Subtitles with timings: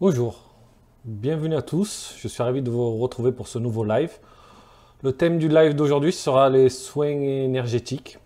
[0.00, 0.40] Bonjour,
[1.04, 4.10] bienvenue à tous, je suis ravi de vous retrouver pour ce nouveau live.
[5.02, 8.18] Le thème du live d'aujourd'hui sera les soins énergétiques.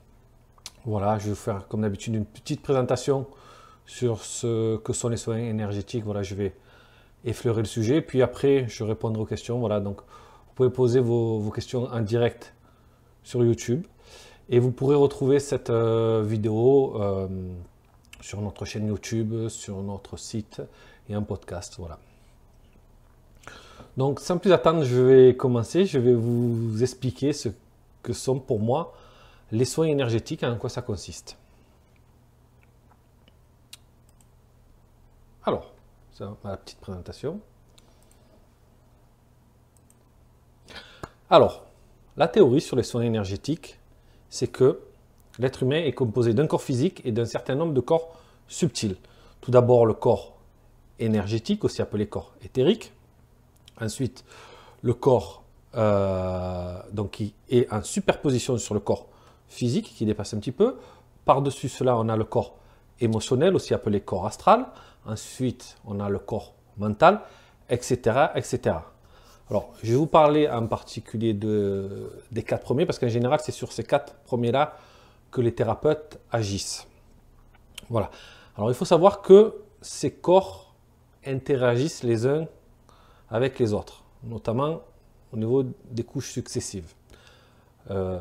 [0.84, 3.26] Voilà, je vais faire comme d'habitude une petite présentation
[3.86, 6.04] sur ce que sont les soins énergétiques.
[6.04, 6.54] Voilà, je vais
[7.24, 9.58] effleurer le sujet, puis après je répondrai aux questions.
[9.58, 12.54] Voilà, donc vous pouvez poser vos, questions en direct
[13.24, 13.84] sur YouTube
[14.48, 17.26] et vous pourrez retrouver cette euh, vidéo euh,
[18.20, 20.62] sur notre chaîne YouTube, sur notre site
[21.08, 21.74] et un podcast.
[21.78, 21.98] Voilà.
[23.96, 25.84] Donc, sans plus attendre, je vais commencer.
[25.86, 27.48] Je vais vous expliquer ce
[28.02, 28.94] que sont pour moi
[29.52, 31.36] les soins énergétiques et en quoi ça consiste.
[35.44, 35.72] Alors,
[36.42, 37.40] ma petite présentation.
[41.30, 41.64] Alors,
[42.16, 43.78] la théorie sur les soins énergétiques,
[44.30, 44.80] c'est que
[45.38, 48.16] l'être humain est composé d'un corps physique et d'un certain nombre de corps
[48.48, 48.96] subtils.
[49.40, 50.34] Tout d'abord, le corps
[50.98, 52.92] énergétique, aussi appelé corps éthérique.
[53.80, 54.24] Ensuite,
[54.82, 55.42] le corps
[55.76, 56.78] euh,
[57.10, 59.06] qui est en superposition sur le corps
[59.48, 60.76] physique, qui dépasse un petit peu.
[61.24, 62.56] Par-dessus cela, on a le corps
[63.00, 64.66] émotionnel, aussi appelé corps astral.
[65.06, 67.20] Ensuite, on a le corps mental,
[67.68, 68.26] etc.
[68.34, 68.76] etc.
[69.50, 73.52] Alors, je vais vous parler en particulier de, des quatre premiers, parce qu'en général, c'est
[73.52, 74.76] sur ces quatre premiers-là
[75.30, 76.86] que les thérapeutes agissent.
[77.90, 78.10] Voilà.
[78.56, 80.63] Alors, il faut savoir que ces corps
[81.26, 82.46] interagissent les uns
[83.30, 84.80] avec les autres, notamment
[85.32, 86.94] au niveau des couches successives.
[87.90, 88.18] Euh,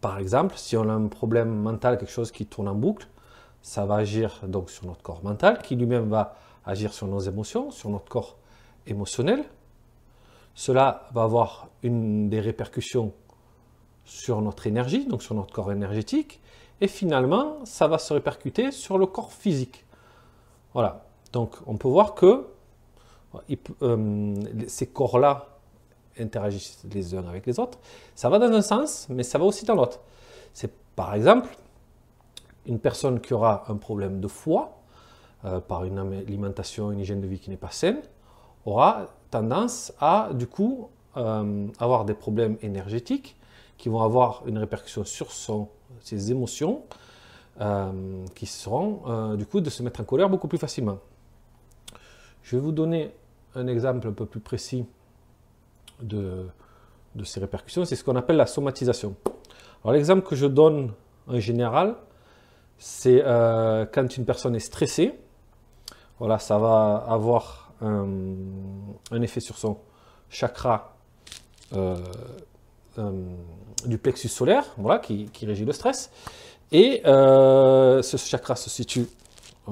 [0.00, 3.06] par exemple, si on a un problème mental, quelque chose qui tourne en boucle,
[3.62, 7.70] ça va agir donc sur notre corps mental, qui lui-même va agir sur nos émotions,
[7.70, 8.36] sur notre corps
[8.86, 9.44] émotionnel.
[10.54, 13.12] Cela va avoir une des répercussions
[14.04, 16.40] sur notre énergie, donc sur notre corps énergétique,
[16.80, 19.84] et finalement, ça va se répercuter sur le corps physique.
[20.72, 21.04] Voilà.
[21.32, 22.46] Donc on peut voir que
[23.82, 24.34] euh,
[24.66, 25.46] ces corps-là
[26.18, 27.78] interagissent les uns avec les autres.
[28.14, 30.00] Ça va dans un sens, mais ça va aussi dans l'autre.
[30.52, 31.48] C'est par exemple
[32.66, 34.80] une personne qui aura un problème de foie
[35.44, 38.00] euh, par une alimentation, une hygiène de vie qui n'est pas saine,
[38.66, 43.36] aura tendance à du coup euh, avoir des problèmes énergétiques
[43.78, 45.30] qui vont avoir une répercussion sur
[46.00, 46.82] ses émotions,
[48.34, 50.98] qui seront du coup de se mettre en colère beaucoup plus facilement.
[52.42, 53.12] Je vais vous donner
[53.54, 54.84] un exemple un peu plus précis
[56.02, 56.46] de,
[57.24, 57.84] ces répercussions.
[57.84, 59.14] C'est ce qu'on appelle la somatisation.
[59.84, 60.92] Alors l'exemple que je donne
[61.26, 61.96] en général,
[62.78, 65.18] c'est euh, quand une personne est stressée.
[66.18, 69.78] Voilà, ça va avoir un, effet sur son
[70.28, 70.96] chakra
[71.74, 71.96] euh,
[72.98, 73.10] euh,
[73.86, 76.10] du plexus solaire, voilà, qui, régit le stress.
[76.72, 79.06] Et ce chakra se situe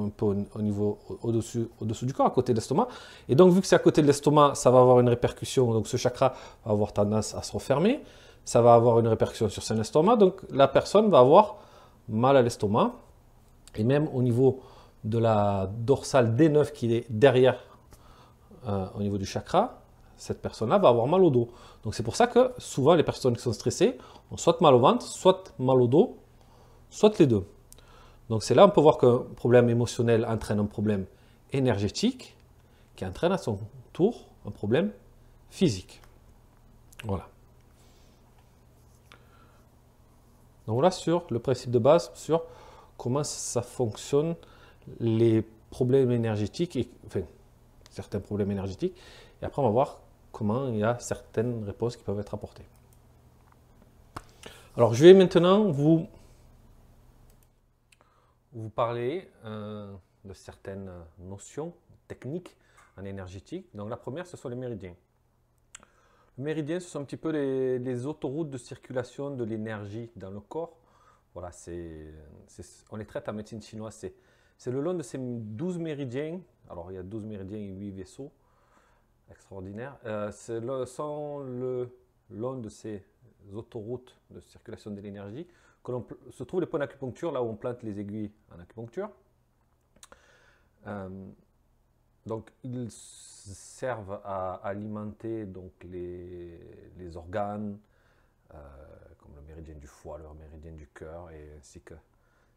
[0.06, 2.88] un peu au, niveau au-dessus au du corps, à côté de l'estomac.
[3.28, 5.72] Et donc, vu que c'est à côté de l'estomac, ça va avoir une répercussion.
[5.72, 8.00] Donc, ce chakra va avoir tendance à se refermer.
[8.44, 10.16] Ça va avoir une répercussion sur son estomac.
[10.16, 11.56] Donc, la personne va avoir
[12.08, 12.92] mal à l'estomac.
[13.76, 14.60] Et même au niveau
[15.04, 17.58] de la dorsale D9 qui est derrière,
[18.66, 19.82] euh, au niveau du chakra,
[20.16, 21.48] cette personne-là va avoir mal au dos.
[21.84, 23.96] Donc, c'est pour ça que souvent, les personnes qui sont stressées
[24.30, 26.16] ont soit mal au ventre, soit mal au dos,
[26.90, 27.44] soit les deux.
[28.28, 31.06] Donc c'est là on peut voir qu'un problème émotionnel entraîne un problème
[31.52, 32.36] énergétique
[32.96, 33.58] qui entraîne à son
[33.92, 34.92] tour un problème
[35.50, 36.00] physique.
[37.04, 37.28] Voilà.
[40.66, 42.42] Donc voilà sur le principe de base, sur
[42.98, 44.34] comment ça fonctionne
[45.00, 47.20] les problèmes énergétiques, et, enfin
[47.90, 48.94] certains problèmes énergétiques,
[49.40, 50.00] et après on va voir
[50.32, 52.66] comment il y a certaines réponses qui peuvent être apportées.
[54.76, 56.06] Alors je vais maintenant vous
[58.58, 61.72] vous parlez euh, de certaines notions
[62.08, 62.56] techniques
[62.96, 63.68] en énergétique.
[63.74, 64.96] Donc la première, ce sont les méridiens.
[66.36, 70.40] Les méridiens, ce sont un petit peu les, autoroutes de circulation de l'énergie dans le
[70.40, 70.76] corps.
[71.34, 72.12] Voilà, c'est,
[72.90, 73.94] on les traite en médecine chinoise.
[74.58, 76.40] C'est, le long de ces 12 méridiens.
[76.68, 78.32] Alors il y a 12 méridiens et 8 vaisseaux
[79.30, 79.96] extraordinaires.
[80.04, 81.96] Euh, c'est sont le
[82.30, 83.04] long de ces
[83.52, 85.46] autoroutes de circulation de l'énergie
[86.30, 89.10] se trouvent les points d'acupuncture, là où on plante les aiguilles en acupuncture.
[90.86, 91.08] Euh,
[92.26, 97.78] donc, ils servent à alimenter donc, les, organes,
[98.54, 98.58] euh,
[99.18, 101.94] comme le méridien du foie, le méridien du cœur, et ainsi que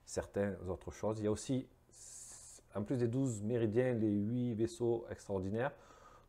[0.05, 1.19] certaines autres choses.
[1.19, 1.67] Il y a aussi,
[2.75, 5.71] en plus des 12 méridiens, les 8 vaisseaux extraordinaires.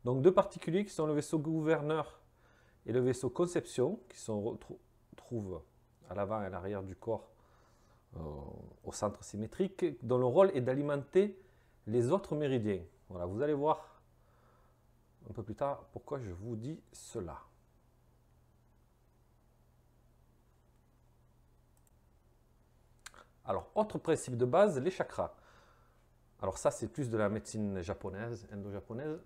[0.05, 2.19] Donc, deux particuliers qui sont le vaisseau gouverneur
[2.85, 4.57] et le vaisseau conception, qui sont
[5.15, 5.61] trouvent
[6.09, 7.29] à l'avant et à l'arrière du corps
[8.17, 8.19] euh,
[8.83, 11.39] au centre symétrique, dont le rôle est d'alimenter
[11.87, 12.83] les autres méridiens.
[13.09, 14.01] Voilà, vous allez voir
[15.29, 17.39] un peu plus tard pourquoi je vous dis cela.
[23.45, 25.33] Alors, autre principe de base, les chakras.
[26.41, 29.19] Alors ça, c'est plus de la médecine japonaise, indo-japonaise.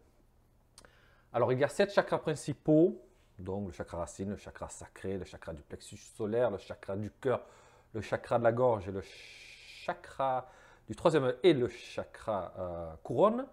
[1.33, 3.01] Alors, il y a sept chakras principaux,
[3.39, 7.11] donc le chakra racine, le chakra sacré, le chakra du plexus solaire, le chakra du
[7.11, 7.45] cœur,
[7.93, 10.49] le chakra de la gorge et le chakra
[10.87, 13.45] du troisième et le chakra euh, couronne.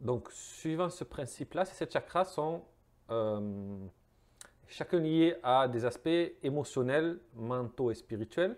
[0.00, 2.64] Donc, suivant ce principe-là, ces sept chakras sont
[3.10, 3.78] euh,
[4.68, 6.08] chacun liés à des aspects
[6.42, 8.56] émotionnels, mentaux et spirituels.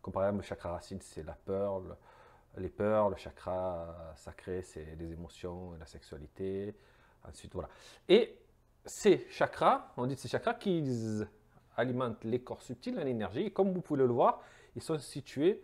[0.00, 1.82] Comme par exemple, le chakra racine, c'est la peur,
[2.56, 6.76] les peurs, le chakra sacré, c'est les émotions et la sexualité.
[7.26, 7.70] Ensuite, voilà.
[8.08, 8.43] Et
[8.84, 10.84] ces chakras, on dit ces chakras qui
[11.76, 13.52] alimentent les corps subtils en énergie.
[13.52, 14.40] Comme vous pouvez le voir,
[14.76, 15.62] ils sont situés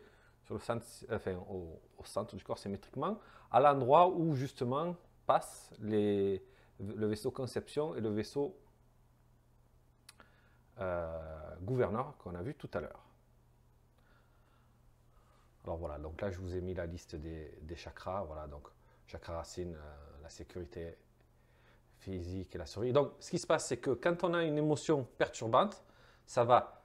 [0.51, 0.59] au,
[2.05, 3.19] centre du corps symétriquement,
[3.51, 4.97] à l'endroit où justement
[5.27, 6.41] passent le
[6.81, 8.57] vaisseau conception et le vaisseau
[10.81, 13.05] euh, gouverneur qu'on a vu tout à l'heure.
[15.65, 18.23] Alors voilà, donc là je vous ai mis la liste des, chakras.
[18.25, 18.67] Voilà, donc
[19.07, 20.97] chakra racine, euh, la sécurité
[22.01, 22.93] physique et la survie.
[22.93, 25.83] Donc ce qui se passe, c'est que quand on a une émotion perturbante,
[26.27, 26.83] ça va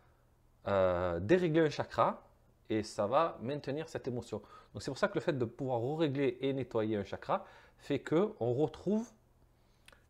[0.68, 2.24] euh, dérégler un chakra
[2.70, 4.42] et ça va maintenir cette émotion.
[4.74, 7.46] Donc c'est pour ça que le fait de pouvoir régler et nettoyer un chakra
[7.78, 9.08] fait que on retrouve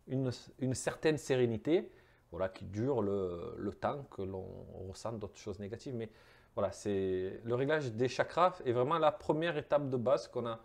[0.07, 0.31] une,
[0.73, 1.91] certaine sérénité
[2.31, 4.45] voilà, qui dure le, le temps que l'on
[4.87, 5.95] ressent d'autres choses négatives.
[5.95, 6.09] Mais
[6.55, 10.59] voilà, c'est le réglage des chakras est vraiment la première étape de base qu'on a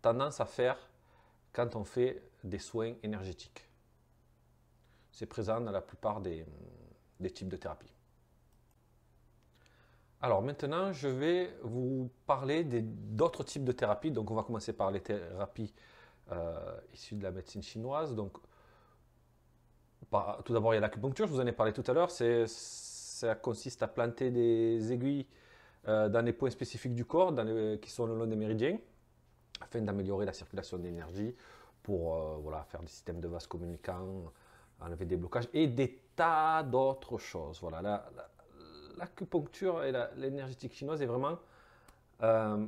[0.00, 0.78] tendance à faire
[1.52, 3.65] quand on fait des soins énergétiques.
[5.16, 6.44] C'est présent dans la plupart des,
[7.32, 7.90] types de thérapies.
[10.20, 14.10] Alors maintenant, je vais vous parler d'autres types de thérapies.
[14.10, 15.72] Donc on va commencer par les thérapies
[16.32, 18.14] euh, issues de la médecine chinoise.
[18.14, 18.36] Donc,
[20.44, 22.10] tout d'abord, il y a l'acupuncture, je vous en ai parlé tout à l'heure.
[22.10, 25.26] Ça consiste à planter des aiguilles
[25.88, 27.34] euh, dans les points spécifiques du corps,
[27.80, 28.78] qui sont le long des méridiens,
[29.62, 31.34] afin d'améliorer la circulation d'énergie
[31.82, 34.30] pour euh, voilà, faire des systèmes de vases communicants,
[34.80, 37.60] enlever des blocages et des tas d'autres choses.
[37.60, 38.08] Voilà,
[38.96, 41.38] l'acupuncture et l'énergétique chinoise est vraiment
[42.22, 42.66] euh,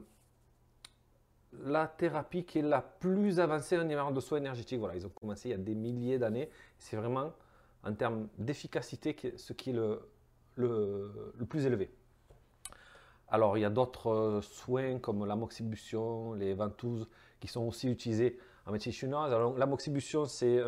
[1.64, 4.78] la thérapie qui est la plus avancée en matière de soins énergétiques.
[4.78, 6.50] Voilà, ils ont commencé il y a des milliers d'années.
[6.78, 7.32] C'est vraiment
[7.84, 10.00] en termes d'efficacité ce qui est le,
[10.56, 11.90] le, plus élevé.
[13.28, 17.08] Alors, il y a d'autres euh, soins comme l'amoxibustion, les ventouses
[17.40, 19.32] qui sont aussi utilisés en médecine chinoise.
[19.32, 19.54] Alors,
[20.28, 20.62] c'est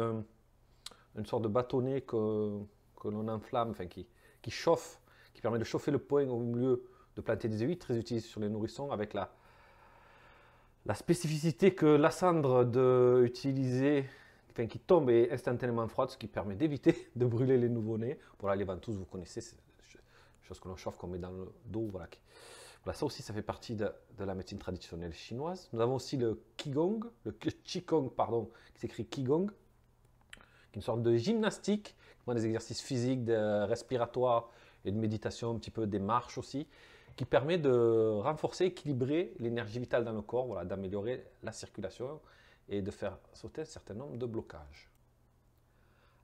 [1.17, 2.59] une sorte de bâtonnet que,
[3.01, 4.07] que l'on enflamme, enfin qui,
[4.43, 5.01] qui chauffe,
[5.35, 6.85] qui permet de chauffer le point au milieu
[7.17, 9.33] de planter des aiguilles, très utilisé sur les nourrissons, avec la,
[10.87, 14.07] la spécificité que la cendre de utiliser
[14.51, 18.19] enfin, qui tombe est instantanément froide, ce qui permet d'éviter de brûler les nouveau-nés.
[18.39, 19.41] Voilà, les ventouses, vous connaissez,
[20.43, 21.89] chose que l'on chauffe, qu'on met dans le dos.
[21.91, 22.09] Voilà.
[22.85, 22.99] voilà.
[22.99, 25.69] ça aussi, ça fait partie de, la médecine traditionnelle chinoise.
[25.73, 29.51] Nous avons aussi le Qigong, le Qigong, pardon, qui s'écrit Qigong,
[30.75, 31.95] une sorte de gymnastique,
[32.35, 34.51] des exercices physiques, de respiratoires
[34.85, 36.67] et de méditation, un petit peu des marches aussi,
[37.17, 42.21] qui permet de renforcer, équilibrer l'énergie vitale dans le corps, voilà, d'améliorer la circulation
[42.69, 44.89] et de faire sauter un certain nombre de blocages.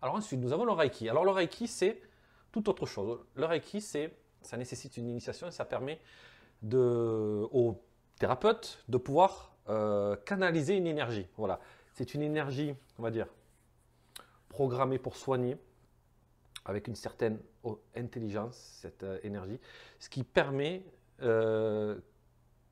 [0.01, 1.09] Alors ensuite, nous avons le Reiki.
[1.09, 2.01] Alors le Reiki, c'est
[2.53, 3.19] tout autre chose.
[3.35, 6.01] Le Reiki, ça nécessite une initiation et ça permet
[6.73, 7.83] aux
[8.19, 11.27] thérapeutes de pouvoir euh, canaliser une énergie.
[11.37, 11.61] Voilà,
[11.93, 13.27] c'est une énergie, on va dire,
[14.57, 15.59] programmée pour soigner
[16.65, 17.39] avec une certaine
[17.95, 19.61] intelligence, cette euh, énergie,
[19.99, 20.83] ce qui permet
[21.21, 22.01] euh,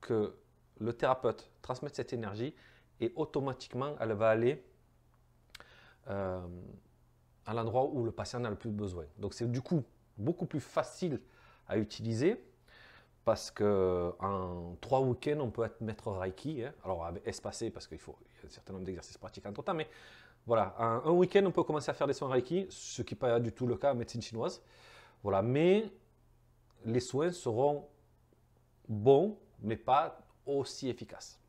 [0.01, 0.35] que
[0.79, 2.55] le thérapeute transmette cette énergie
[2.99, 4.63] et automatiquement elle va aller
[6.07, 9.05] à l'endroit où le patient a le plus besoin.
[9.17, 9.83] Donc c'est du coup
[10.17, 11.19] beaucoup plus facile
[11.67, 12.43] à utiliser
[13.25, 16.73] parce que en trois week-ends, on peut être maître Reiki, hein.
[16.83, 19.87] alors espacé parce qu'il faut un certain nombre d'exercices pratiques entre temps, mais
[20.45, 23.39] voilà, un, week-end, on peut commencer à faire des soins Reiki, ce qui n'est pas
[23.39, 24.61] du tout le cas en médecine chinoise.
[25.23, 25.85] Voilà, mais
[26.85, 27.87] les soins seront
[28.87, 31.39] bons, mais pas aussi efficaces.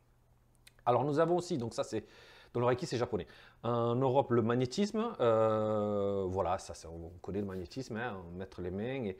[0.87, 2.07] Alors nous avons aussi, donc ça c'est
[2.55, 3.27] dans le Reiki, c'est japonais.
[3.65, 9.05] En Europe, le magnétisme, euh, voilà, ça, on connaît le magnétisme, hein, mettre les mains
[9.05, 9.19] et,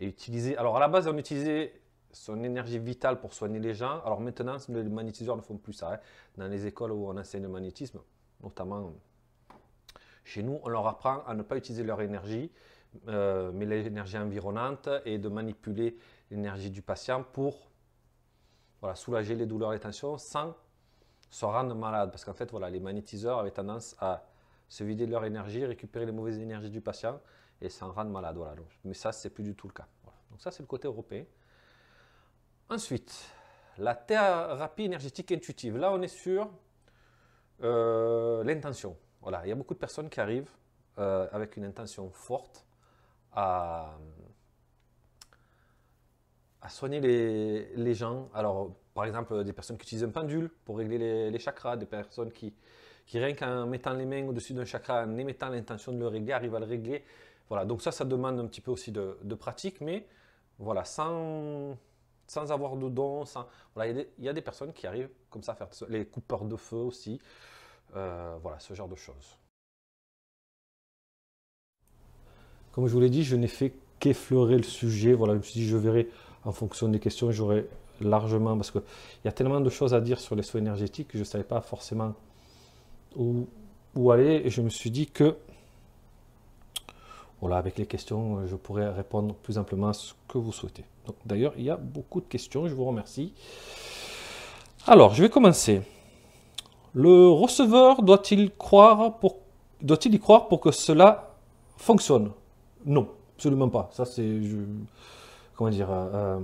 [0.00, 0.56] utiliser.
[0.56, 1.82] Alors à la base, on utilisait
[2.12, 4.00] son énergie vitale pour soigner les gens.
[4.06, 5.94] Alors maintenant, les magnétiseurs ne font plus ça.
[5.94, 5.98] Hein.
[6.38, 8.00] Dans les écoles où on enseigne le magnétisme,
[8.42, 8.94] notamment
[10.28, 12.52] chez nous, on leur apprend à ne pas utiliser leur énergie,
[13.08, 15.96] euh, mais l'énergie environnante et de manipuler
[16.30, 17.70] l'énergie du patient pour
[18.94, 20.54] soulager les douleurs et les tensions sans
[21.30, 22.10] se rendre malade.
[22.10, 24.26] Parce qu'en fait, voilà, les magnétiseurs avaient tendance à
[24.68, 27.20] se vider de leur énergie, récupérer les mauvaises énergies du patient
[27.60, 28.36] et s'en rendre malade.
[28.36, 28.54] Voilà.
[28.84, 29.86] mais ça, c'est plus du tout le cas.
[30.30, 31.24] Donc ça, c'est le côté européen.
[32.68, 33.30] Ensuite,
[33.78, 35.78] la thérapie énergétique intuitive.
[35.78, 36.50] Là, on est sur
[37.62, 38.96] euh, l'intention.
[39.22, 40.50] Voilà, il y a beaucoup de personnes qui arrivent
[40.98, 42.64] euh, avec une intention forte
[43.32, 43.96] à,
[46.68, 48.28] soigner les, gens.
[48.34, 52.30] Alors, par exemple, des personnes qui utilisent un pendule pour régler les, chakras, des personnes
[52.32, 52.52] qui,
[53.12, 56.56] rien qu'en mettant les mains au-dessus d'un chakra, en émettant l'intention de le régler, arrivent
[56.56, 57.04] à le régler.
[57.48, 60.06] Voilà, donc ça, ça demande un petit peu aussi de, pratique, mais
[60.58, 61.76] voilà, sans,
[62.26, 63.24] sans avoir de dons.
[63.74, 66.56] Voilà, il, y a des, personnes qui arrivent comme ça à faire les coupeurs de
[66.56, 67.20] feu aussi.
[67.96, 69.36] Euh, voilà, ce genre de choses.
[72.72, 75.14] Comme je vous l'ai dit, je n'ai fait qu'effleurer le sujet.
[75.14, 76.08] Voilà, je me suis dit, je verrai
[76.44, 77.66] en fonction des questions, j'aurai
[78.00, 78.82] largement, parce qu'il
[79.24, 81.44] y a tellement de choses à dire sur les soins énergétiques que je ne savais
[81.44, 82.14] pas forcément
[83.16, 83.46] où,
[84.10, 84.42] aller.
[84.44, 85.36] Et je me suis dit que
[87.40, 90.84] voilà, avec les questions, je pourrais répondre plus amplement à ce que vous souhaitez.
[91.24, 93.32] D'ailleurs, il y a beaucoup de questions, je vous remercie.
[94.86, 95.82] Alors, je vais commencer.
[96.94, 99.36] Le receveur doit-il croire pour
[99.80, 101.34] doit-il y croire pour que cela
[101.76, 102.32] fonctionne?
[102.84, 103.88] Non, absolument pas.
[103.92, 104.40] Ça, c'est
[105.56, 106.38] comment dire euh,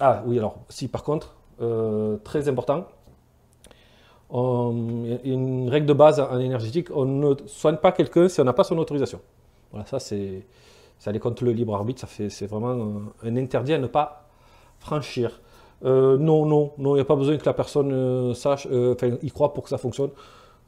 [0.00, 2.86] Ah oui, alors si par contre, euh, très important,
[4.30, 8.64] une règle de base en énergétique, on ne soigne pas quelqu'un si on n'a pas
[8.64, 9.20] son autorisation.
[9.70, 10.44] Voilà, ça c'est,
[10.98, 14.28] ça aller contre le libre arbitre, ça fait, c'est vraiment un, interdit à ne pas
[14.78, 15.40] franchir.
[15.84, 18.94] Euh, non, non, non, il n'y a pas besoin que la personne euh, sache, euh,
[18.94, 20.10] enfin, y croit pour que ça fonctionne.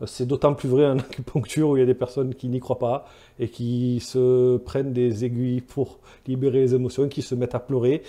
[0.07, 2.79] C'est d'autant plus vrai en acupuncture où il y a des personnes qui n'y croient
[2.79, 3.05] pas
[3.38, 8.02] et qui se prennent des aiguilles pour libérer les émotions, qui se mettent à pleurer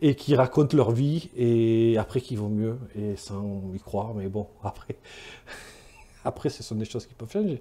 [0.00, 4.14] et qui racontent leur vie et après qui vont mieux et sans y croire.
[4.14, 4.96] Mais bon, après,
[6.24, 7.60] après ce sont des choses qui peuvent changer.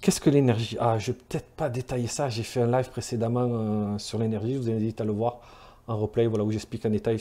[0.00, 0.76] Qu'est-ce que l'énergie?
[0.80, 2.28] Ah, je vais peut-être pas détailler ça.
[2.28, 4.54] J'ai fait un live précédemment sur l'énergie.
[4.54, 5.40] Je vous invite à le voir
[5.88, 7.18] en replay, voilà, où j'explique en détail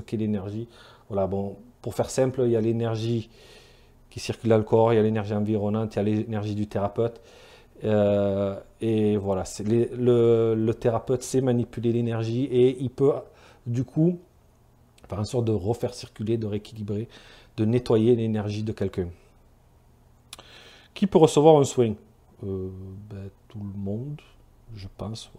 [0.00, 0.68] qu'est l'énergie.
[1.08, 3.28] Voilà, bon, pour faire simple, il y a l'énergie
[4.10, 6.66] qui circule dans le corps, il y a l'énergie environnante, il y a l'énergie du
[6.66, 7.20] thérapeute.
[7.84, 13.12] Euh, et voilà, le, le, thérapeute sait manipuler l'énergie et il peut,
[13.66, 14.18] du coup,
[15.08, 17.08] faire en sorte de refaire circuler, de rééquilibrer,
[17.56, 19.08] de nettoyer l'énergie de quelqu'un.
[20.94, 21.94] Qui peut recevoir un soin?
[22.44, 22.68] Euh,
[23.10, 24.20] ben, tout le monde,
[24.74, 25.30] je pense.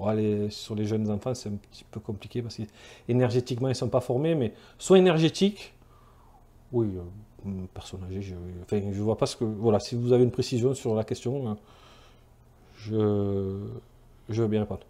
[0.50, 4.02] sur les jeunes enfants, c'est un petit peu compliqué parce qu'énergétiquement, ils ne sont pas
[4.02, 5.74] formés, mais soit énergétique,
[6.72, 6.88] oui,
[7.46, 9.46] euh, personne âgé, je ne je vois pas ce que...
[9.46, 11.58] Voilà, si vous avez une précision sur la question, hein,
[12.78, 13.60] je,
[14.30, 14.86] je veux bien répondre.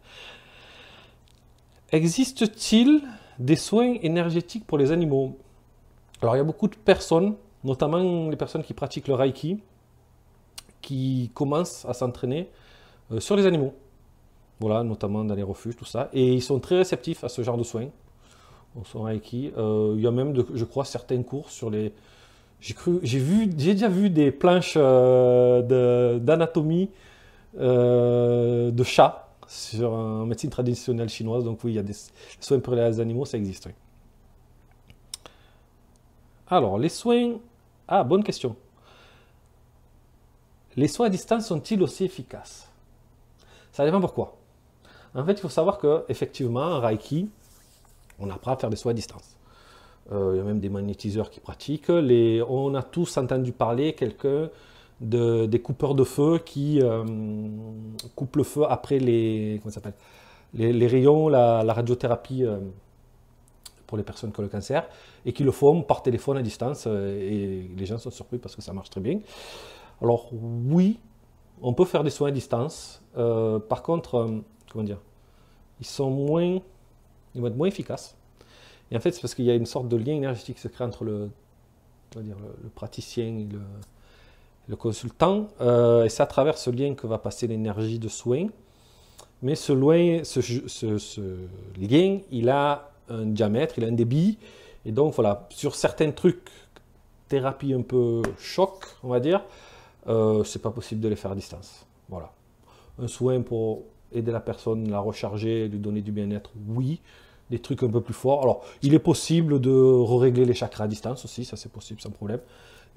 [1.91, 3.01] Existe-t-il
[3.39, 5.38] des soins énergétiques pour les animaux?
[6.22, 9.60] Alors, il y a beaucoup de personnes, notamment les personnes qui pratiquent le Reiki,
[10.82, 12.50] qui commencent à s'entraîner
[13.12, 13.74] euh, sur les animaux.
[14.59, 16.09] Voilà, notamment dans les refuges, tout ça.
[16.13, 17.89] Et ils sont très réceptifs à ce genre de soins.
[18.85, 19.51] Son Reiki.
[19.57, 21.93] Euh, il y a même, je crois, certains cours sur les.
[22.59, 26.89] J'ai vu, j'ai déjà vu des planches euh, d'anatomie
[27.55, 29.95] de chats sur
[30.25, 31.43] médecine traditionnelle chinoise.
[31.43, 31.95] Donc oui, il y a des
[32.39, 33.67] soins pour les animaux, ça existe.
[36.49, 37.37] Alors, les soins.
[37.87, 38.55] Ah, bonne question
[40.77, 42.69] les soins à distance sont-ils aussi efficaces?
[43.71, 44.37] Ça dépend pourquoi.
[45.17, 47.27] En fait, il faut savoir qu'effectivement, en Reiki,
[48.19, 49.36] on apprend à faire des soins à distance.
[50.12, 51.89] Euh, il y a même des magnétiseurs qui pratiquent.
[51.89, 54.50] On a tous entendu parler quelqu'un
[55.01, 57.03] de, des coupeurs de feu qui euh,
[58.15, 59.74] coupent le feu après les, comment
[60.53, 62.59] les, rayons, la, radiothérapie euh,
[63.88, 64.88] pour les personnes qui ont le cancer,
[65.25, 66.86] et qui le font par téléphone à distance.
[66.86, 69.19] et les gens sont surpris parce que ça marche très bien.
[70.01, 71.00] Alors oui,
[71.62, 73.01] on peut faire des soins à distance.
[73.13, 74.43] Par contre,
[74.84, 75.00] dire,
[75.79, 76.60] ils sont moins,
[77.36, 78.15] ils vont être moins efficaces.
[78.91, 80.67] Et en fait, c'est parce qu'il y a une sorte de lien énergétique qui se
[80.67, 81.29] crée entre le,
[82.15, 83.48] dire, le, praticien et
[84.67, 85.48] le, consultant.
[85.62, 88.48] Euh, et c'est à travers ce lien que va passer l'énergie de soin.
[89.41, 89.74] Mais ce,
[91.79, 94.38] lien, il a un diamètre, il a un débit.
[94.86, 96.50] Et donc voilà, sur certains trucs,
[97.27, 99.43] thérapie un peu choc, on va dire,
[100.07, 101.86] euh, c'est pas possible de les faire à distance.
[102.07, 102.31] Voilà.
[103.00, 107.01] Un soin pour aider la personne, la recharger, lui donner du bien-être, oui.
[107.49, 108.43] Des trucs un peu plus forts.
[108.43, 112.11] Alors, il est possible de régler les chakras à distance aussi, ça c'est possible sans
[112.11, 112.41] problème.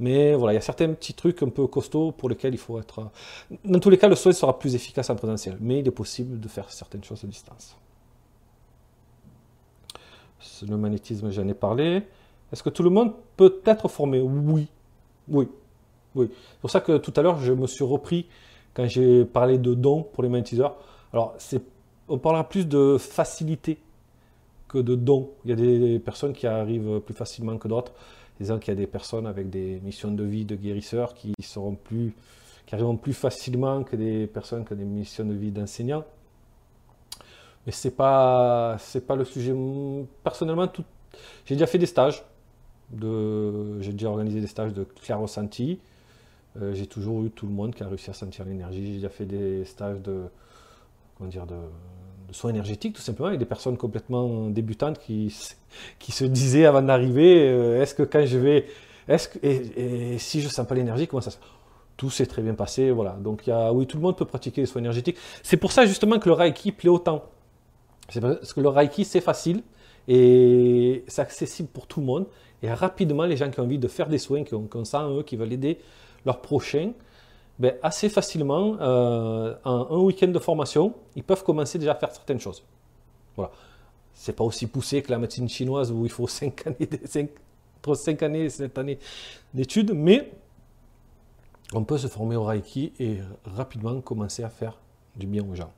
[0.00, 2.78] Mais voilà, il y a certains petits trucs un peu costauds pour lesquels il faut
[2.78, 3.10] être...
[3.64, 6.40] Dans tous les cas, le soin sera plus efficace en présentiel, mais il est possible
[6.40, 7.76] de faire certaines choses à distance.
[10.66, 12.02] Le magnétisme, j'en ai parlé.
[12.50, 14.20] Est-ce que tout le monde peut être formé?
[14.20, 14.68] Oui.
[15.28, 15.48] Oui,
[16.14, 16.28] oui.
[16.30, 18.26] C'est pour ça que tout à l'heure, je me suis repris
[18.74, 20.76] quand j'ai parlé de dons pour les magnétiseurs.
[21.12, 21.36] Alors,
[22.08, 23.78] on parlera plus de facilité
[24.68, 25.30] que de dons.
[25.44, 27.92] Il y a des personnes qui arrivent plus facilement que d'autres.
[28.38, 31.74] Disons qu'il y a des personnes avec des missions de vie de guérisseurs qui seront
[31.74, 32.14] plus,
[32.72, 36.04] arriveront plus facilement que des personnes qui ont des missions de vie d'enseignants.
[37.66, 39.54] Mais c'est pas, pas le sujet.
[40.22, 40.68] Personnellement,
[41.44, 42.24] j'ai déjà fait des stages.
[42.92, 45.78] J'ai déjà organisé des stages de clair ressenti.
[46.60, 48.86] Euh, j'ai toujours eu tout le monde qui a réussi à sentir l'énergie.
[48.86, 50.22] J'ai déjà fait des stages de,
[51.20, 51.54] comment dire, de,
[52.32, 55.36] soins énergétiques, tout simplement, avec des personnes complètement débutantes qui,
[55.98, 58.66] qui se disaient avant d'arriver, euh, est-ce que quand je vais,
[59.06, 61.36] est-ce que, et, si je sens pas l'énergie, comment ça se
[61.98, 63.10] tout s'est très bien passé, voilà.
[63.10, 65.18] Donc, y a, oui, tout le monde peut pratiquer les soins énergétiques.
[65.42, 67.24] C'est pour ça, justement, que le Reiki plaît autant.
[68.08, 69.62] C'est parce que le Reiki, c'est facile
[70.08, 72.26] et c'est accessible pour tout le monde.
[72.62, 75.22] Et rapidement, les gens qui ont envie de faire des soins, qui ont, qui eux,
[75.24, 75.78] qui veulent aider
[76.24, 76.92] leurs prochains,
[77.60, 82.10] ben, assez facilement, euh, en un week-end de formation, ils peuvent commencer déjà à faire
[82.10, 82.64] certaines choses.
[83.36, 83.52] Voilà.
[84.14, 87.28] C'est pas aussi poussé que la médecine chinoise où il faut 5 années, 5,
[87.78, 88.98] entre 5 années et 7 années
[89.52, 90.32] d'études, mais
[91.74, 94.78] on peut se former au Reiki et rapidement commencer à faire
[95.14, 95.70] du bien aux gens.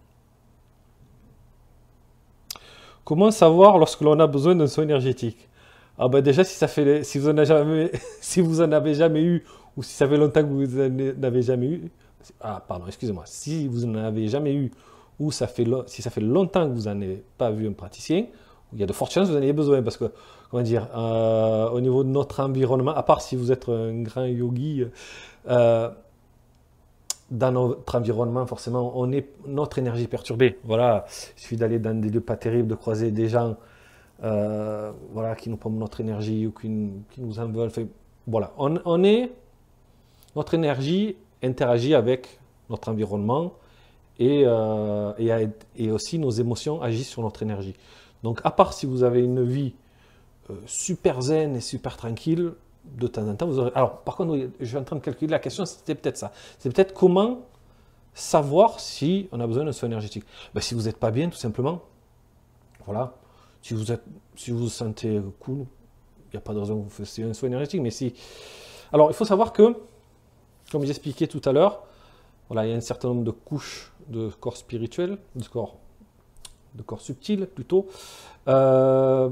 [3.04, 5.48] Comment savoir lorsque l'on a besoin d'un soin énergétique?
[5.98, 8.94] Ah ben déjà, si, ça fait, si, vous en avez jamais, si vous en avez
[8.94, 9.44] jamais eu
[9.76, 11.90] ou si ça fait longtemps que vous n'en avez jamais eu,
[12.40, 14.70] ah pardon, excusez-moi, si vous n'en avez jamais eu
[15.18, 18.26] ou ça fait, si ça fait longtemps que vous n'avez pas vu un praticien,
[18.72, 20.06] il y a de fortes chances que vous en ayez besoin parce que,
[20.50, 24.24] comment dire, euh, au niveau de notre environnement, à part si vous êtes un grand
[24.24, 24.84] yogi,
[25.48, 25.90] euh,
[27.30, 30.58] dans notre environnement, forcément, on est notre énergie perturbée.
[30.64, 33.56] Voilà, il suffit d'aller dans des lieux pas terribles, de croiser des gens
[34.22, 37.70] euh, voilà, qui nous prennent notre énergie ou qui, nous en veulent.
[38.26, 39.32] voilà, on, est,
[40.36, 42.38] notre énergie interagit avec
[42.70, 43.54] notre environnement
[44.18, 45.12] et, euh,
[45.76, 47.74] et, aussi nos émotions agissent sur notre énergie.
[48.22, 49.74] Donc, à part si vous avez une vie
[50.50, 52.52] euh, super zen et super tranquille,
[52.84, 53.70] de temps en temps, vous aurez...
[53.74, 56.32] Alors, par contre, je suis en train de calculer la question, c'était peut-être ça.
[56.58, 57.40] C'est peut-être comment
[58.14, 60.24] savoir si on a besoin d'un soin énergétique.
[60.54, 61.82] Ben, si vous n'êtes pas bien, tout simplement,
[62.84, 63.14] voilà.
[63.62, 64.02] Si vous êtes,
[64.34, 67.32] si vous vous sentez cool, il n'y a pas de raison que vous fassiez un
[67.32, 67.80] soin énergétique.
[67.80, 68.14] Mais si...
[68.92, 69.76] Alors, il faut savoir que,
[70.72, 71.84] comme j'expliquais tout à l'heure,
[72.50, 75.76] il y a un certain nombre de couches de corps spirituel, de corps,
[76.74, 77.86] de corps subtil plutôt.
[78.48, 79.30] Euh,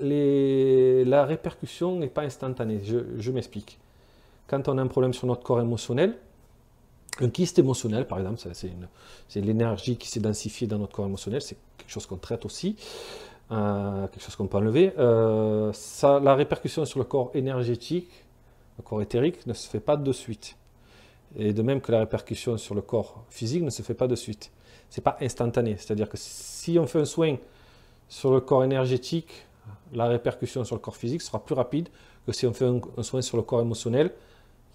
[0.00, 2.80] la répercussion n'est pas instantanée.
[2.84, 3.78] Je, m'explique.
[4.46, 6.16] Quand on a un problème sur notre corps émotionnel,
[7.20, 8.38] un kyste émotionnel, par exemple,
[9.28, 12.76] c'est l'énergie qui s'est densifiée dans notre corps émotionnel, c'est quelque chose qu'on traite aussi,
[13.50, 14.92] euh, quelque chose qu'on peut enlever.
[14.98, 18.08] Euh, la répercussion sur le corps énergétique,
[18.78, 20.56] le corps éthérique, ne se fait pas de suite.
[21.36, 24.14] Et de même que la répercussion sur le corps physique ne se fait pas de
[24.14, 24.50] suite.
[24.88, 25.76] C'est pas instantané.
[25.76, 27.36] C'est-à-dire que si on fait un soin
[28.08, 29.46] sur le corps énergétique,
[29.92, 31.88] la répercussion sur le corps physique sera plus rapide
[32.26, 34.12] que si on fait un, soin sur le corps émotionnel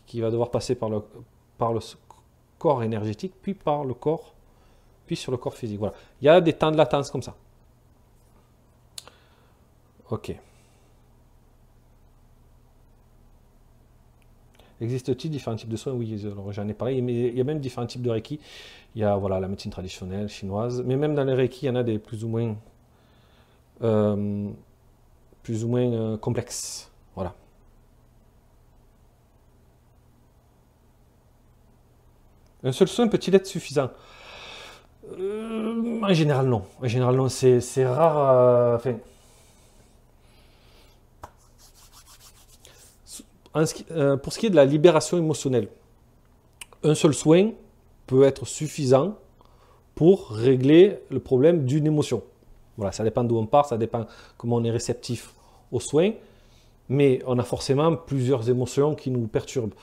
[0.06, 1.02] qui va devoir passer par le,
[1.58, 1.80] par le
[2.60, 4.34] corps énergétique, puis par le corps,
[5.06, 5.80] puis sur le corps physique.
[5.80, 5.94] Voilà.
[6.22, 7.36] Il y a des temps de latence comme ça.
[10.10, 10.36] Ok.
[14.82, 15.94] Existe-t-il différents types de soins?
[15.94, 18.40] Oui, j'en ai parlé, mais il y a même différents types de Reiki.
[18.96, 21.72] Il y a voilà, la médecine traditionnelle chinoise, mais même dans les Reiki, il y
[21.72, 22.56] en a des plus ou moins
[23.82, 24.50] euh,
[25.42, 26.92] plus ou moins euh, complexe.
[27.16, 27.34] Voilà.
[32.64, 33.90] Un seul soin peut-il être suffisant?
[35.20, 36.64] Euh, En général, non.
[36.82, 37.28] En général, non.
[37.30, 38.82] C'est rare.
[43.54, 45.68] Pour ce qui est de la libération émotionnelle,
[46.84, 47.52] un seul soin
[48.08, 49.16] peut être suffisant
[49.96, 52.24] pour régler le problème d'une émotion.
[52.78, 54.06] Voilà, ça dépend d'où on part, ça dépend
[54.38, 55.34] comment on est réceptif
[55.72, 56.12] aux soins,
[56.90, 59.74] mais on a forcément plusieurs émotions qui nous perturbent.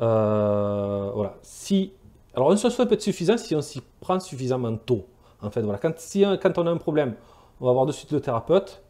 [0.00, 1.36] Euh, voilà.
[1.42, 1.92] Si,
[2.34, 5.06] alors un seul soin peut être suffisant si on s'y prend suffisamment tôt.
[5.42, 5.78] En fait, voilà.
[5.78, 5.92] quand,
[6.42, 7.14] quand on a un problème,
[7.60, 8.82] on va voir de suite le thérapeute,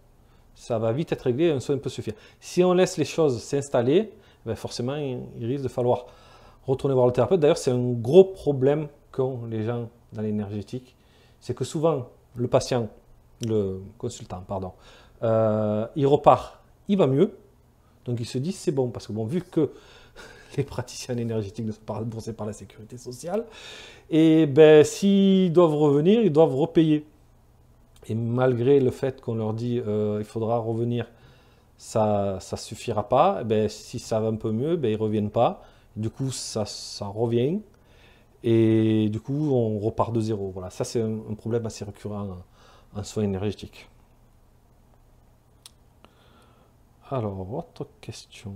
[0.61, 2.13] ça va vite être réglé, un soin peut suffire.
[2.39, 4.13] Si on laisse les choses s'installer,
[4.45, 6.05] ben forcément, il, risque de falloir
[6.67, 7.41] retourner voir le thérapeute.
[7.41, 10.95] D'ailleurs, c'est un gros problème qu'ont les gens dans l'énergétique,
[11.41, 12.89] c'est que souvent, le patient
[13.47, 14.73] le consultant, pardon,
[15.23, 17.35] euh, il repart, il va mieux.
[18.05, 19.71] Donc il se dit c'est bon, parce que bon, vu que
[20.59, 23.47] les praticiens énergétiques ne sont pas remboursés par la sécurité sociale,
[24.11, 27.07] et ben s'ils doivent revenir, ils doivent repayer.
[28.09, 31.07] Et malgré le fait qu'on leur dit euh, il faudra revenir
[31.81, 33.39] ça ne suffira pas.
[33.41, 35.63] Eh ben, si ça va un peu mieux, ben, ils ne reviennent pas.
[35.97, 37.61] Du coup, ça, ça revient.
[38.45, 40.51] Et du coup, on repart de zéro.
[40.51, 42.39] Voilà, ça c'est un, problème assez récurrent
[42.95, 43.89] en, soins énergétiques.
[47.11, 48.55] Alors, autre question.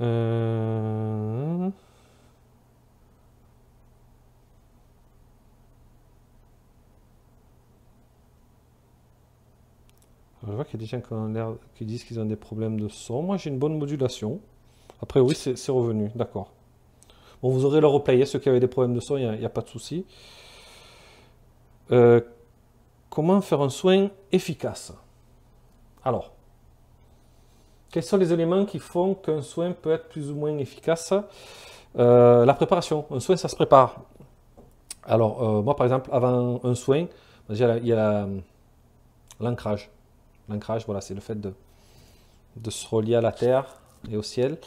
[0.00, 1.70] Euh...
[10.46, 13.22] Je vois qu'il y a des gens qui, disent qu'ils ont des problèmes de son.
[13.22, 14.40] Moi, j'ai une bonne modulation.
[15.02, 16.10] Après, oui, c'est revenu.
[16.14, 16.52] D'accord.
[17.42, 18.24] Bon, vous aurez le replay.
[18.26, 20.06] Ceux qui avaient des problèmes de son, il n'y a, pas de souci.
[21.90, 22.20] Euh,
[23.10, 24.92] comment faire un soin efficace?
[26.04, 26.35] Alors,
[27.96, 31.14] quels sont les éléments qui font qu'un soin peut être plus ou moins efficace?
[31.98, 33.06] Euh, La préparation.
[33.10, 34.02] Un soin, ça se prépare.
[35.02, 37.06] Alors, euh, moi, par exemple, avant un soin,
[37.48, 38.28] il y a
[39.40, 39.88] l'ancrage.
[40.50, 41.54] L'ancrage, voilà, c'est le fait de,
[42.68, 43.64] se relier à la terre
[44.10, 44.58] et au ciel.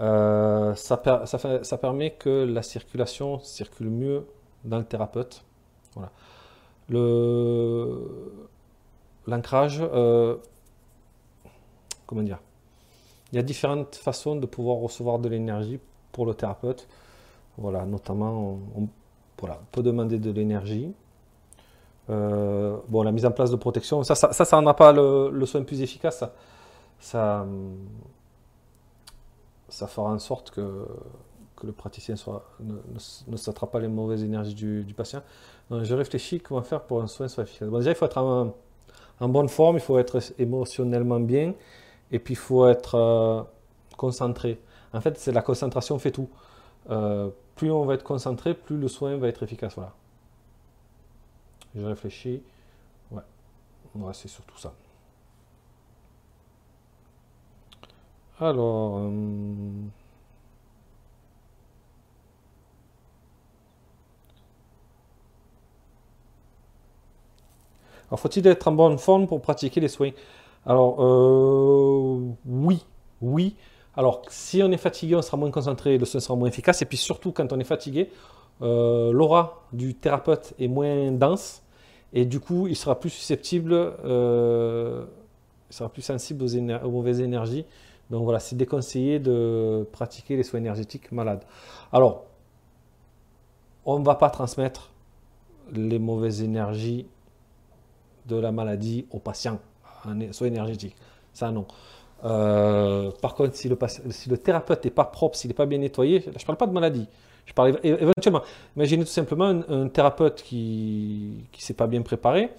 [0.00, 4.28] Euh, ça, permet que la circulation circule mieux
[4.62, 5.42] dans le thérapeute.
[5.96, 6.12] Voilà.
[9.26, 9.82] L'ancrage,
[12.06, 12.38] comment dire?
[13.32, 15.80] Il y a différentes façons de pouvoir recevoir de l'énergie
[16.12, 16.86] pour le thérapeute.
[17.58, 18.88] Voilà, notamment, on,
[19.38, 20.92] voilà, peut demander de l'énergie
[22.10, 25.80] euh, bon, la mise en place de protection, ça, ça, ça, pas le, soin plus
[25.80, 26.22] efficace.
[27.00, 27.46] Ça,
[29.68, 30.86] ça, fera en sorte que,
[31.56, 32.14] que le praticien
[32.60, 32.74] ne,
[33.26, 35.22] ne, s'attrape pas les mauvaises énergies du, patient.
[35.70, 37.68] je réfléchis comment faire pour un soin soit efficace.
[37.70, 38.54] déjà, il faut être en,
[39.28, 41.54] bonne forme, il faut être émotionnellement bien,
[42.12, 43.42] et puis il faut être euh,
[43.96, 44.60] concentré.
[44.92, 46.28] En fait, c'est la concentration fait tout.
[46.90, 49.74] Euh, plus on va être concentré, plus le soin va être efficace.
[49.74, 49.94] Voilà.
[51.74, 52.42] Je réfléchis.
[53.10, 53.22] Ouais,
[53.96, 54.74] ouais c'est surtout ça.
[58.40, 58.98] Alors...
[58.98, 59.10] Euh,
[68.08, 70.10] alors, faut-il être en bonne forme pour pratiquer les soins?
[70.66, 72.84] Alors, euh, oui,
[73.20, 73.56] oui.
[73.96, 76.82] Alors, si on est fatigué, on sera moins concentré, le soin sera moins efficace.
[76.82, 78.10] Et puis surtout, quand on est fatigué,
[78.62, 81.62] euh, l'aura du thérapeute est moins dense.
[82.12, 85.04] Et du coup, il sera plus susceptible, euh,
[85.70, 87.66] il sera plus sensible aux, mauvaises énergies.
[88.10, 91.44] Donc voilà, c'est déconseillé de pratiquer les soins énergétiques malades.
[91.92, 92.24] Alors,
[93.84, 94.92] on ne va pas transmettre
[95.72, 97.06] les mauvaises énergies
[98.26, 99.58] de la maladie aux patients
[100.06, 100.96] en soins énergétiques.
[101.32, 101.66] Ça, non.
[102.24, 103.76] Euh, par contre, si le,
[104.10, 106.66] si le thérapeute n'est pas propre, s'il n'est pas bien nettoyé, je ne parle pas
[106.66, 107.06] de maladie,
[107.44, 108.42] je parle éventuellement.
[108.76, 112.50] Imaginez tout simplement un, thérapeute qui ne s'est pas bien préparé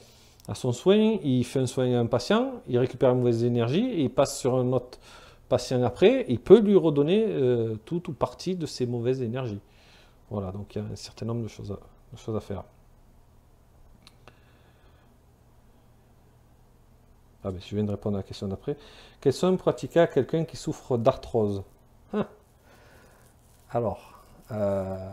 [0.47, 3.86] à son soin, il fait un soin à un patient, il récupère une mauvaise énergie,
[3.86, 4.99] et il passe sur un autre
[5.49, 9.60] patient après, il peut lui redonner euh, tout ou partie de ces mauvaises énergies.
[10.29, 12.63] Voilà, donc il y a un certain nombre de choses à faire.
[17.47, 18.75] Ah ben, je viens de répondre à la question d'après.
[19.21, 21.62] Quels soins pratiqués à quelqu'un qui souffre d'arthrose?
[22.12, 22.25] Hein?
[23.69, 25.10] Alors, euh,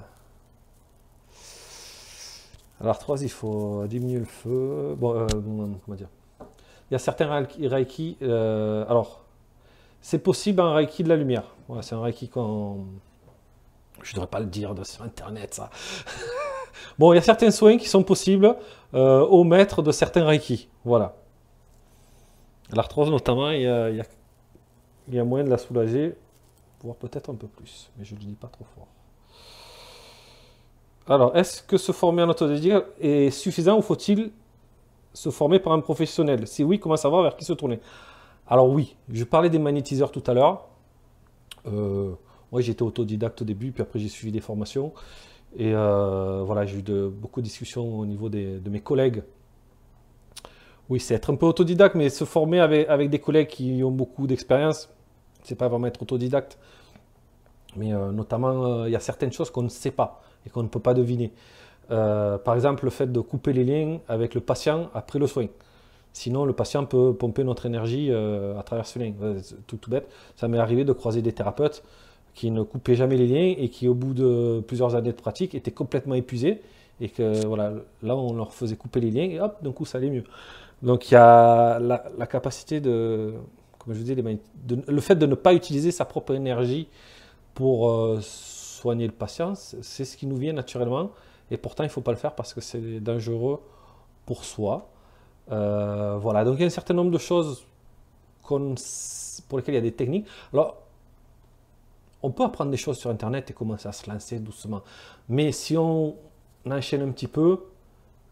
[2.81, 4.97] L'arthrose, il faut diminuer le feu.
[4.97, 5.27] Bon, euh,
[5.85, 6.09] comment dire?
[6.91, 8.17] Il y a certains Reiki.
[8.23, 9.25] Euh, alors,
[10.01, 11.45] c'est possible un Reiki de la lumière.
[11.83, 12.87] c'est un Reiki qu'on.
[14.03, 15.69] Je ne devrais pas le dire sur Internet, ça.
[16.99, 18.57] bon, il y a certains soins qui sont possibles
[18.95, 20.69] au maître de certains Reiki.
[20.85, 21.15] Voilà.
[22.75, 26.15] L'arthrose, notamment, il y, a, il y a moyen de la soulager,
[26.83, 28.87] voire peut-être un peu plus, mais je ne le dis pas trop fort.
[31.07, 34.31] Alors, est-ce que se former en autodidacte est suffisant ou faut-il
[35.13, 36.47] se former par un professionnel?
[36.47, 37.81] Si oui, comment savoir vers qui se tourner?
[38.47, 40.69] Alors oui, je parlais des magnétiseurs tout à l'heure.
[41.67, 42.13] Euh,
[42.51, 44.93] moi, j'étais autodidacte au début, puis après j'ai suivi des formations.
[45.57, 49.23] Et euh, voilà, j'ai eu beaucoup de discussions au niveau de mes collègues.
[50.89, 54.27] Oui, c'est être un peu autodidacte, mais se former avec, des collègues qui ont beaucoup
[54.27, 54.89] d'expérience,
[55.43, 56.59] c'est pas vraiment être autodidacte.
[57.77, 60.69] Mais euh, notamment, il y a certaines choses qu'on ne sait pas et qu'on ne
[60.69, 61.33] peut pas deviner.
[61.91, 65.47] Euh, par exemple, le fait de couper les liens avec le patient après le soin.
[66.13, 69.13] Sinon, le patient peut pomper notre énergie euh, à travers ce lien.
[69.67, 70.09] Tout, tout bête.
[70.37, 71.83] Ça m'est arrivé de croiser des thérapeutes
[72.35, 75.55] qui ne coupaient jamais les liens et qui, au bout de plusieurs années de pratique,
[75.55, 76.61] étaient complètement épuisés.
[77.01, 79.99] Et que voilà, là, on leur faisait couper les liens et hop, d'un coup, ça
[79.99, 80.25] allait mieux.
[80.83, 83.35] Donc, il y a la, capacité de,
[83.79, 86.89] comme je dis, le fait de ne pas utiliser sa propre énergie
[87.55, 91.11] pour euh, soigner le patient, c'est ce qui nous vient naturellement.
[91.51, 93.61] Et pourtant, il ne faut pas le faire parce que c'est dangereux
[94.27, 94.89] pour soi.
[95.51, 97.67] Euh, voilà, donc il y a un certain nombre de choses
[98.43, 100.27] pour lesquelles il y a des techniques.
[100.53, 100.79] Alors,
[102.23, 104.83] on peut apprendre des choses sur Internet et commencer à se lancer doucement.
[105.29, 106.17] Mais si on
[106.71, 107.65] enchaîne un petit peu,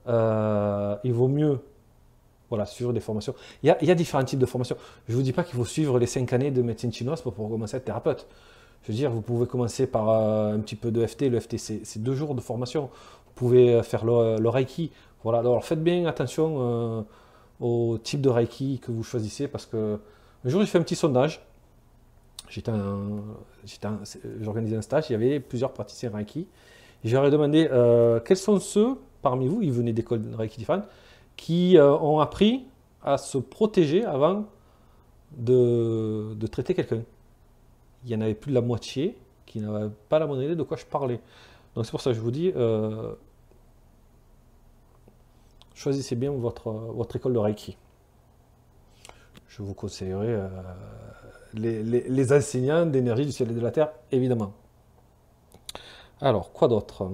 [0.06, 1.60] euh, il vaut mieux
[2.50, 3.34] voilà, suivre des formations.
[3.62, 4.76] Il y, a, différents types de formations.
[5.06, 7.32] Je ne vous dis pas qu'il faut suivre les 5 années de médecine chinoise pour
[7.32, 8.26] pouvoir commencer à être thérapeute.
[8.82, 11.30] Je veux dire, vous pouvez commencer par euh, un petit peu de FT.
[11.30, 12.90] Le FT, c'est deux jours de formation.
[13.26, 14.90] Vous pouvez faire le, Reiki.
[15.22, 17.02] Voilà, alors faites bien attention euh,
[17.60, 19.98] au type de Reiki que vous choisissez parce que
[20.44, 21.42] un jour, j'ai fait un petit sondage.
[24.40, 26.48] J'organisais un stage, il y avait plusieurs praticiens Reiki.
[27.04, 30.84] Je leur ai demandé euh, quels sont ceux parmi vous, ils venaient d'écoles Reiki différentes,
[31.40, 32.66] qui ont appris
[33.02, 34.44] à se protéger avant
[35.32, 37.02] de, de traiter quelqu'un
[38.04, 40.62] il y en avait plus de la moitié qui n'avaient pas la moindre idée de
[40.62, 41.20] quoi je parlais.
[41.74, 43.14] Donc c'est pour ça que je vous dis, euh,
[45.74, 47.76] choisissez bien votre, votre école de Reiki.
[49.48, 50.48] Je vous conseillerais euh,
[51.54, 54.52] les, enseignants d'énergie du ciel et de la terre, évidemment.
[56.20, 57.10] Alors, quoi d'autre?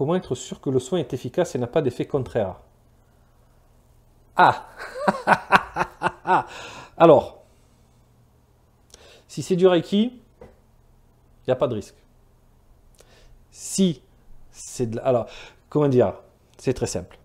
[0.00, 2.56] Comment être sûr que le soin est efficace et n'a pas d'effet contraire
[4.34, 4.66] Ah
[6.96, 7.42] Alors,
[9.28, 11.96] si c'est du Reiki, il n'y a pas de risque.
[13.50, 14.00] Si
[14.50, 15.26] c'est de Alors,
[15.68, 16.14] comment dire
[16.56, 17.18] C'est très simple.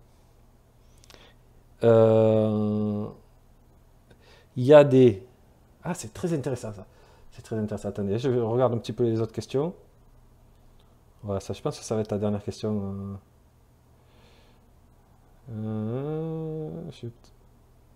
[1.82, 3.06] Euh,
[4.54, 5.26] il y a des...
[5.82, 6.84] Ah, c'est très intéressant ça.
[7.30, 7.88] C'est très intéressant.
[7.88, 9.72] Attendez, je regarde un petit peu les autres questions.
[11.22, 13.18] Voilà, ça, je pense que ça va être la dernière question.
[15.50, 16.90] Euh,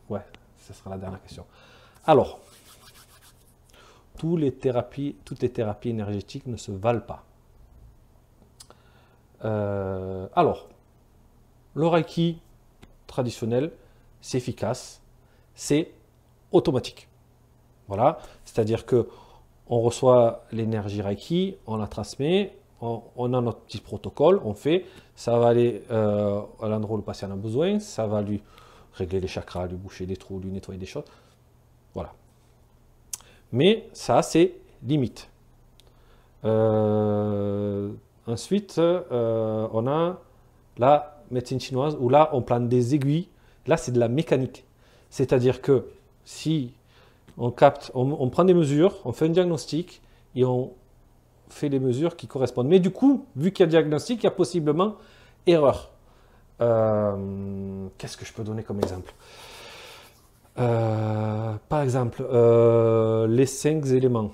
[0.08, 0.24] ouais,
[0.58, 1.44] ce sera la dernière question.
[2.06, 2.40] Alors,
[4.18, 7.24] toutes les thérapies, toutes les thérapies énergétiques ne se valent pas.
[9.44, 10.68] Euh, alors,
[11.74, 12.40] le Reiki
[13.06, 13.72] traditionnel,
[14.20, 15.00] c'est efficace,
[15.54, 15.92] c'est
[16.52, 17.08] automatique.
[17.88, 19.08] Voilà, c'est-à-dire que
[19.68, 25.38] on reçoit l'énergie Reiki, on la transmet, on, a notre petit protocole, on fait, ça
[25.38, 28.42] va aller euh, à l'endroit où le patient a besoin, ça va lui
[28.94, 31.04] régler les chakras, lui boucher des trous, lui nettoyer des choses.
[31.94, 32.12] Voilà.
[33.52, 35.28] Mais ça, c'est limite.
[36.44, 37.90] Euh,
[38.26, 40.18] ensuite, euh, on a
[40.78, 43.28] la médecine chinoise où là, on plante des aiguilles.
[43.66, 44.64] Là, c'est de la mécanique.
[45.10, 45.86] C'est-à-dire que
[46.24, 46.72] si
[47.36, 50.00] on capte, on prend des mesures, on fait un diagnostic
[50.34, 50.72] et on
[51.52, 52.68] fait les mesures qui correspondent.
[52.68, 54.96] Mais du coup, vu qu'il y a diagnostic, il y a possiblement
[55.46, 55.90] erreur.
[56.60, 59.14] Euh, qu'est-ce que je peux donner comme exemple?
[60.58, 64.32] Euh, Par exemple, euh, les cinq éléments.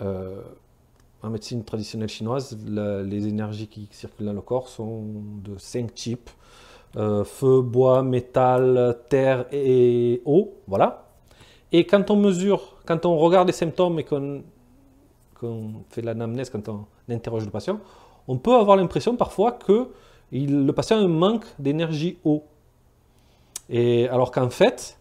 [0.00, 5.02] en médecine traditionnelle chinoise, les énergies qui circulent dans le corps sont
[5.44, 6.30] de cinq types.
[6.94, 10.54] feu, bois, métal, terre et eau.
[10.66, 11.08] Voilà.
[11.70, 14.42] Et quand on mesure, quand on regarde les symptômes et qu'on
[15.40, 17.80] qu'on fait l'anamnèse, quand on interroge le patient,
[18.26, 19.88] on peut avoir l'impression parfois que
[20.32, 22.44] le patient manque d'énergie eau.
[23.70, 24.98] Et alors qu'en fait,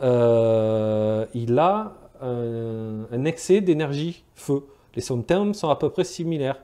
[0.00, 4.64] euh, il a un, excès d'énergie feu.
[4.94, 6.60] Les symptômes sont à peu près similaires.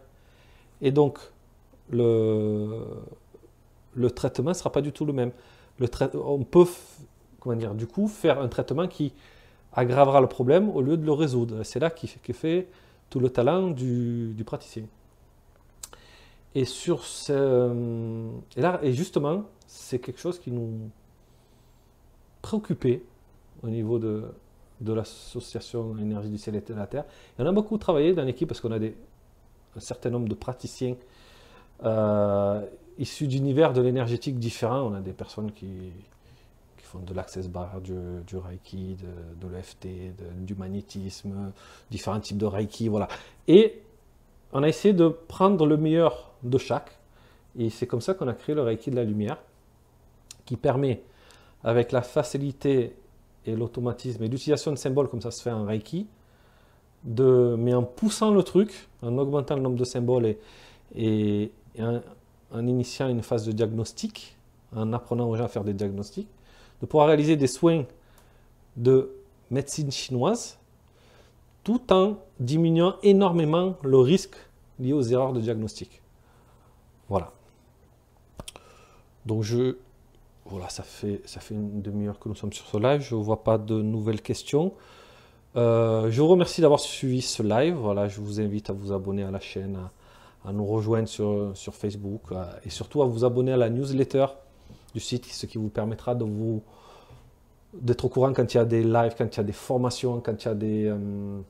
[0.81, 1.19] Et donc,
[1.91, 2.85] le,
[4.15, 5.33] traitement ne sera pas du tout le même.
[6.15, 6.67] On peut,
[7.41, 9.13] comment dire, du coup, faire un traitement qui
[9.73, 11.63] aggravera le problème au lieu de le résoudre.
[11.65, 12.69] C'est là qui, qui fait
[13.11, 14.85] tout le talent du, praticien.
[16.55, 20.91] Et sur ce, et là, et justement, c'est quelque chose qui nous
[22.43, 23.03] préoccupait
[23.63, 24.25] au niveau de,
[24.81, 27.05] de l'association énergie du ciel et de la terre.
[27.39, 28.97] Et on a beaucoup travaillé dans l'équipe parce qu'on a des,
[29.77, 30.97] un certain nombre de praticiens
[31.85, 32.67] euh,
[32.99, 34.83] issus d'univers de l'énergétique différents.
[34.83, 35.93] On a des personnes qui,
[36.99, 37.95] de l'access bar, du,
[38.37, 39.89] reiki, de, de l'EFT,
[40.39, 41.53] du magnétisme,
[41.91, 43.09] différents types de reiki, voilà.
[43.49, 43.83] Et
[44.53, 46.99] on a essayé de prendre le meilleur de chaque.
[47.59, 49.39] Et c'est comme ça qu'on a créé le reiki de la lumière,
[50.45, 51.03] qui permet,
[51.63, 52.97] avec la facilité
[53.47, 56.07] et l'automatisme et l'utilisation de symboles comme ça se fait en reiki,
[57.05, 60.39] mais en poussant le truc, en augmentant le nombre de symboles et,
[60.95, 61.51] et,
[62.53, 64.37] en initiant une phase de diagnostic,
[64.75, 66.29] en apprenant aux gens à faire des diagnostics,
[66.81, 67.85] de pouvoir réaliser des soins
[68.77, 69.11] de
[69.51, 70.59] médecine chinoise
[71.65, 74.37] tout en diminuant énormément le risque
[74.79, 76.01] lié aux erreurs de diagnostic.
[77.09, 77.33] Voilà.
[79.27, 79.77] Donc je...
[80.47, 83.03] Voilà, ça fait, ça fait une demi-heure que nous sommes sur ce live.
[83.03, 84.73] Je ne vois pas de nouvelles questions.
[85.55, 87.75] Euh, je vous remercie d'avoir suivi ce live.
[87.75, 89.79] Voilà, je vous invite à vous abonner à la chaîne,
[90.45, 92.23] à, nous rejoindre sur, sur Facebook
[92.65, 94.27] et surtout à vous abonner à la newsletter
[94.93, 96.63] du site, ce qui vous permettra de vous
[97.73, 100.21] d'être au courant quand il y a des lives, quand il y a des formations,
[100.21, 101.41] quand il y a des, euh,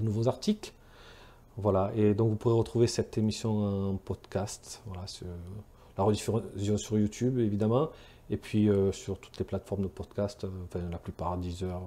[0.00, 0.72] nouveaux articles.
[1.56, 5.06] Voilà, et donc vous pourrez retrouver cette émission en podcast, voilà,
[5.96, 7.88] la rediffusion sur YouTube évidemment,
[8.30, 11.82] et puis euh, sur toutes les plateformes de podcast, euh, enfin la plupart, 10 heures,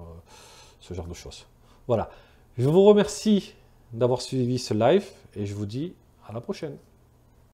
[0.78, 1.46] ce genre de choses.
[1.86, 2.10] Voilà,
[2.58, 3.54] je vous remercie
[3.94, 5.94] d'avoir suivi ce live et je vous dis
[6.28, 6.76] à la prochaine.